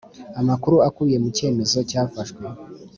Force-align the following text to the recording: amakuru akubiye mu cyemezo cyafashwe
amakuru 0.39 0.75
akubiye 0.87 1.17
mu 1.23 1.29
cyemezo 1.37 1.77
cyafashwe 1.89 2.41